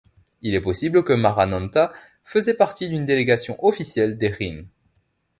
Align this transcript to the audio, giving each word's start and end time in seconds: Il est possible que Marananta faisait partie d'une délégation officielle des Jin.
Il 0.41 0.55
est 0.55 0.61
possible 0.61 1.03
que 1.03 1.13
Marananta 1.13 1.93
faisait 2.23 2.55
partie 2.55 2.89
d'une 2.89 3.05
délégation 3.05 3.63
officielle 3.63 4.17
des 4.17 4.33
Jin. 4.33 4.65